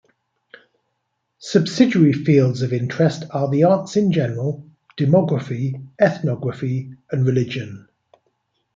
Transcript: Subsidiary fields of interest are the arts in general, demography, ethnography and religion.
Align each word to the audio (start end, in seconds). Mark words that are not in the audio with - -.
Subsidiary 1.37 2.11
fields 2.11 2.63
of 2.63 2.73
interest 2.73 3.23
are 3.29 3.47
the 3.51 3.63
arts 3.65 3.95
in 3.95 4.11
general, 4.11 4.67
demography, 4.97 5.87
ethnography 6.01 6.95
and 7.11 7.23
religion. 7.23 7.87